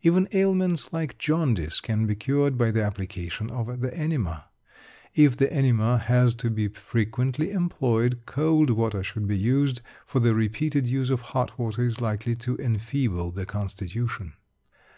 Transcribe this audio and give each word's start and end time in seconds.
Even 0.00 0.26
ailments 0.32 0.94
like 0.94 1.18
jaundice 1.18 1.78
can 1.82 2.06
be 2.06 2.14
cured 2.14 2.56
by 2.56 2.70
the 2.70 2.82
application 2.82 3.50
of 3.50 3.82
the 3.82 3.94
enema. 3.94 4.46
If 5.14 5.36
the 5.36 5.52
enema 5.52 5.98
has 5.98 6.34
to 6.36 6.48
be 6.48 6.68
frequently 6.68 7.50
employed, 7.50 8.20
cold 8.24 8.70
water 8.70 9.02
should 9.02 9.26
be 9.28 9.36
used, 9.36 9.82
for 10.06 10.20
the 10.20 10.34
repeated 10.34 10.86
use 10.86 11.10
of 11.10 11.20
hot 11.36 11.58
water 11.58 11.84
is 11.84 12.00
likely 12.00 12.34
to 12.36 12.56
enfeeble 12.56 13.30
the 13.30 13.44
constitution. 13.44 14.32